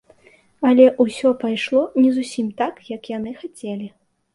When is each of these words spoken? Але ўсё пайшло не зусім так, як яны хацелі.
Але 0.69 0.87
ўсё 1.05 1.29
пайшло 1.45 1.85
не 2.01 2.09
зусім 2.19 2.51
так, 2.67 2.85
як 2.97 3.01
яны 3.17 3.41
хацелі. 3.45 3.97